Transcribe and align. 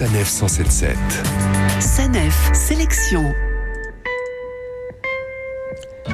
Sanef 0.00 0.30
177. 0.30 0.96
Sanef 1.78 2.50
Sélection. 2.54 3.22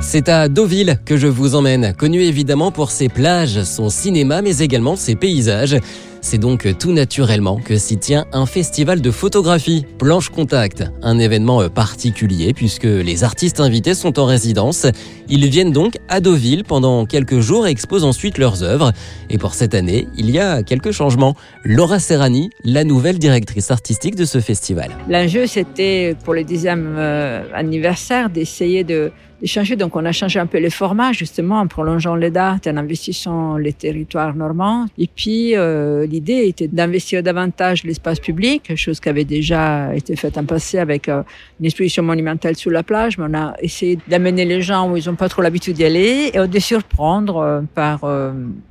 C'est 0.00 0.30
à 0.30 0.48
Deauville 0.48 0.98
que 1.04 1.18
je 1.18 1.26
vous 1.26 1.54
emmène, 1.54 1.92
connu 1.92 2.22
évidemment 2.22 2.72
pour 2.72 2.90
ses 2.90 3.10
plages, 3.10 3.62
son 3.64 3.90
cinéma, 3.90 4.40
mais 4.40 4.56
également 4.56 4.96
ses 4.96 5.16
paysages. 5.16 5.76
C'est 6.24 6.38
donc 6.38 6.66
tout 6.78 6.92
naturellement 6.92 7.58
que 7.58 7.76
s'y 7.76 7.98
tient 7.98 8.24
un 8.32 8.46
festival 8.46 9.02
de 9.02 9.10
photographie, 9.10 9.84
Planche 9.98 10.30
Contact, 10.30 10.82
un 11.02 11.18
événement 11.18 11.68
particulier 11.68 12.54
puisque 12.54 12.84
les 12.84 13.24
artistes 13.24 13.60
invités 13.60 13.92
sont 13.92 14.18
en 14.18 14.24
résidence. 14.24 14.86
Ils 15.28 15.46
viennent 15.50 15.70
donc 15.70 15.98
à 16.08 16.20
Deauville 16.20 16.64
pendant 16.64 17.04
quelques 17.04 17.40
jours 17.40 17.66
et 17.66 17.70
exposent 17.70 18.06
ensuite 18.06 18.38
leurs 18.38 18.62
œuvres. 18.62 18.92
Et 19.28 19.36
pour 19.36 19.52
cette 19.52 19.74
année, 19.74 20.08
il 20.16 20.30
y 20.30 20.38
a 20.38 20.62
quelques 20.62 20.92
changements. 20.92 21.34
Laura 21.62 21.98
Serrani, 21.98 22.48
la 22.64 22.84
nouvelle 22.84 23.18
directrice 23.18 23.70
artistique 23.70 24.16
de 24.16 24.24
ce 24.24 24.40
festival. 24.40 24.92
L'enjeu, 25.10 25.46
c'était 25.46 26.16
pour 26.24 26.32
le 26.32 26.42
dixième 26.42 26.94
euh, 26.96 27.44
anniversaire 27.52 28.30
d'essayer 28.30 28.82
de 28.82 29.12
changer. 29.44 29.76
Donc, 29.76 29.96
on 29.96 30.04
a 30.04 30.12
changé 30.12 30.38
un 30.38 30.46
peu 30.46 30.58
les 30.58 30.70
formats, 30.70 31.12
justement, 31.12 31.60
en 31.60 31.66
prolongeant 31.66 32.14
les 32.14 32.30
dates, 32.30 32.66
en 32.66 32.76
investissant 32.76 33.56
les 33.56 33.72
territoires 33.72 34.34
normands. 34.34 34.86
Et 34.98 35.08
puis, 35.14 35.56
euh, 35.56 36.06
l'idée 36.06 36.46
était 36.46 36.68
d'investir 36.68 37.22
davantage 37.22 37.84
l'espace 37.84 38.20
public, 38.20 38.74
chose 38.76 39.00
qui 39.00 39.08
avait 39.08 39.24
déjà 39.24 39.94
été 39.94 40.16
faite 40.16 40.38
en 40.38 40.44
passé 40.44 40.78
avec 40.78 41.08
euh, 41.08 41.22
une 41.60 41.66
exposition 41.66 42.02
monumentale 42.02 42.56
sous 42.56 42.70
la 42.70 42.82
plage. 42.82 43.18
Mais 43.18 43.24
on 43.28 43.34
a 43.34 43.54
essayé 43.60 43.98
d'amener 44.08 44.44
les 44.44 44.62
gens 44.62 44.90
où 44.90 44.96
ils 44.96 45.06
n'ont 45.06 45.16
pas 45.16 45.28
trop 45.28 45.42
l'habitude 45.42 45.76
d'y 45.76 45.84
aller 45.84 46.30
et 46.32 46.46
de 46.46 46.58
surprendre 46.58 47.36
euh, 47.36 47.60
par 47.74 48.00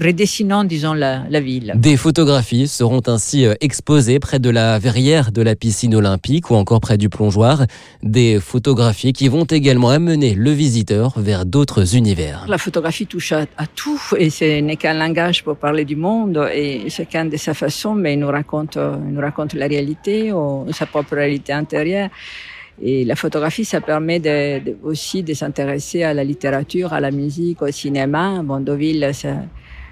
redessinant, 0.00 0.64
disons, 0.64 0.92
la, 0.92 1.22
la, 1.28 1.40
ville. 1.40 1.72
Des 1.76 1.96
photographies 1.96 2.68
seront 2.68 3.02
ainsi 3.06 3.46
exposées 3.60 4.18
près 4.18 4.38
de 4.38 4.50
la 4.50 4.78
verrière 4.78 5.32
de 5.32 5.42
la 5.42 5.54
piscine 5.54 5.94
olympique 5.94 6.50
ou 6.50 6.54
encore 6.54 6.80
près 6.80 6.98
du 6.98 7.08
plongeoir. 7.08 7.64
Des 8.02 8.40
photographies 8.40 9.12
qui 9.12 9.28
vont 9.28 9.44
également 9.44 9.90
amener 9.90 10.34
le 10.34 10.50
visiteur 10.58 11.18
vers 11.28 11.46
d'autres 11.46 11.96
univers. 11.96 12.44
La 12.48 12.58
photographie 12.58 13.06
touche 13.06 13.32
à, 13.32 13.46
tout 13.74 14.00
et 14.18 14.28
ce 14.30 14.60
n'est 14.60 14.76
qu'un 14.76 14.98
langage 15.04 15.44
pour 15.44 15.56
parler 15.56 15.84
du 15.84 15.96
monde 15.96 16.36
et 16.52 16.90
chacun 16.90 17.24
de 17.24 17.36
sa 17.36 17.54
façon, 17.54 17.94
mais 17.94 18.14
il 18.14 18.20
nous 18.20 18.32
raconte, 18.38 18.76
il 18.76 19.14
nous 19.14 19.20
raconte 19.20 19.54
la 19.54 19.68
réalité 19.68 20.32
ou 20.32 20.66
sa 20.72 20.86
propre 20.86 21.14
réalité 21.14 21.52
intérieure. 21.52 22.10
Et 22.80 23.04
la 23.04 23.16
photographie, 23.16 23.64
ça 23.64 23.80
permet 23.80 24.20
aussi 24.84 25.22
de 25.22 25.34
s'intéresser 25.34 26.04
à 26.04 26.14
la 26.14 26.22
littérature, 26.22 26.92
à 26.92 27.00
la 27.00 27.10
musique, 27.10 27.60
au 27.62 27.70
cinéma. 27.70 28.40
Bon, 28.44 28.60
Deauville, 28.60 29.10
ça, 29.14 29.30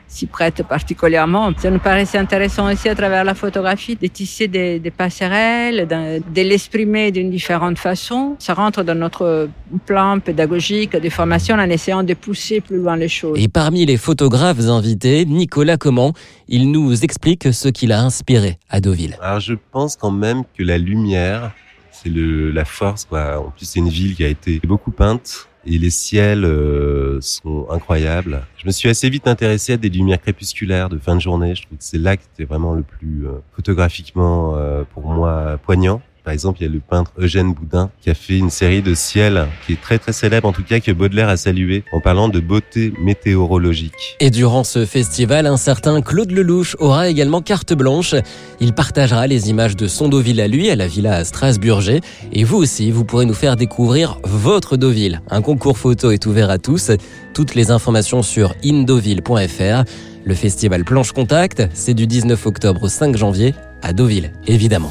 s'y 0.09 0.27
prête 0.27 0.63
particulièrement. 0.63 1.53
Ça 1.59 1.71
nous 1.71 1.79
paraissait 1.79 2.19
intéressant 2.19 2.71
aussi 2.73 2.89
à 2.89 2.95
travers 2.95 3.25
la 3.25 3.35
photographie 3.35 3.97
de 3.97 4.07
tisser 4.07 4.49
des, 4.49 4.79
des 4.79 4.91
passerelles, 4.91 5.87
de, 5.89 6.43
l'exprimer 6.43 7.11
d'une 7.11 7.31
différente 7.31 7.79
façon. 7.79 8.37
Ça 8.39 8.55
rentre 8.55 8.83
dans 8.83 8.95
notre 8.95 9.49
plan 9.85 10.21
pédagogique 10.21 10.97
de 10.97 11.09
formation 11.11 11.57
en 11.57 11.69
essayant 11.69 12.03
de 12.03 12.15
pousser 12.15 12.61
plus 12.61 12.79
loin 12.79 12.97
les 12.97 13.09
choses. 13.09 13.39
Et 13.39 13.49
parmi 13.49 13.85
les 13.85 13.97
photographes 13.97 14.61
invités, 14.69 15.25
Nicolas 15.25 15.77
Comment, 15.77 16.13
il 16.49 16.71
nous 16.71 17.05
explique 17.05 17.53
ce 17.53 17.69
qui 17.69 17.87
l'a 17.87 18.01
inspiré 18.01 18.59
à 18.71 18.81
Deauville. 18.81 19.17
Alors 19.21 19.41
je 19.41 19.55
pense 19.73 19.97
quand 19.97 20.11
même 20.11 20.43
que 20.57 20.63
la 20.63 20.79
lumière, 20.79 21.53
c'est 21.91 22.13
la 22.13 22.65
force. 22.65 23.07
En 23.13 23.51
plus, 23.51 23.67
c'est 23.67 23.81
une 23.81 23.89
ville 23.89 24.15
qui 24.15 24.25
a 24.25 24.29
été 24.29 24.61
beaucoup 24.65 24.91
peinte 24.91 25.49
et 25.67 25.79
les 25.79 25.91
ciels 25.91 26.45
euh, 26.45 27.21
sont 27.21 27.67
incroyables. 27.71 28.43
Je 28.57 28.67
me 28.67 28.73
suis 28.73 28.89
assez 28.89 29.11
vite 29.11 29.27
intéressé 29.27 29.75
à 29.75 29.77
des 29.77 29.89
lumières 29.89 30.21
crépusculaires 30.21 30.89
de 30.89 30.99
fin 30.99 31.17
de 31.17 31.21
journée. 31.21 31.55
Je 31.55 31.63
trouve 31.63 31.79
que 31.79 31.85
c'est 31.85 31.99
là 31.99 32.17
que 32.17 32.23
c'était 32.23 32.45
vraiment 32.45 32.75
le 32.75 32.83
plus 32.83 33.27
euh, 33.27 33.33
photographiquement 33.53 34.57
euh, 34.57 34.85
pour 34.95 35.05
moi 35.05 35.59
poignant. 35.65 36.01
Par 36.27 36.33
exemple, 36.33 36.59
il 36.61 36.65
y 36.65 36.67
a 36.69 36.73
le 36.73 36.81
peintre 36.81 37.13
Eugène 37.21 37.55
Boudin 37.55 37.89
qui 38.03 38.11
a 38.11 38.15
fait 38.15 38.37
une 38.37 38.51
série 38.51 38.83
de 38.83 38.97
ciels 38.97 39.47
qui 39.65 39.75
est 39.75 39.81
très 39.81 39.97
très 39.97 40.13
célèbre, 40.13 40.49
en 40.49 40.53
tout 40.53 40.65
cas 40.65 40.81
que 40.81 40.91
Baudelaire 40.91 41.29
a 41.29 41.37
salué 41.37 41.85
en 41.93 42.01
parlant 42.01 42.29
de 42.29 42.41
beauté 42.41 42.93
météorologique. 43.01 44.17
Et 44.19 44.31
durant 44.31 44.65
ce 44.65 44.87
festival, 44.87 45.47
un 45.47 45.57
certain 45.57 46.03
Claude 46.03 46.33
Lelouch 46.33 46.75
aura 46.81 47.09
également 47.09 47.43
carte 47.43 47.75
blanche. 47.75 48.17
Il 48.59 48.73
partagera 48.73 49.29
les 49.29 49.51
images 49.51 49.77
de 49.77 49.87
son 49.87 50.09
Deauville 50.09 50.41
à 50.41 50.49
lui, 50.49 50.69
à 50.69 50.75
la 50.75 50.89
villa 50.89 51.15
à 51.15 51.23
Strasburger. 51.23 52.01
Et 52.33 52.43
vous 52.43 52.57
aussi, 52.57 52.91
vous 52.91 53.05
pourrez 53.05 53.25
nous 53.25 53.33
faire 53.33 53.55
découvrir 53.55 54.19
votre 54.25 54.77
Deauville. 54.77 55.23
Un 55.31 55.43
concours 55.43 55.79
photo 55.79 56.11
est 56.11 56.27
ouvert 56.27 56.51
à 56.51 56.59
tous. 56.59 56.91
Toutes 57.35 57.55
les 57.55 57.71
informations 57.71 58.25
sur 58.25 58.53
indoville.fr. 58.65 59.85
Le 60.25 60.35
festival 60.35 60.85
Planche 60.85 61.13
Contact, 61.13 61.69
c'est 61.73 61.95
du 61.95 62.09
19 62.09 62.47
octobre 62.47 62.83
au 62.83 62.89
5 62.89 63.17
janvier 63.17 63.55
à 63.81 63.93
Deauville, 63.93 64.33
évidemment. 64.49 64.91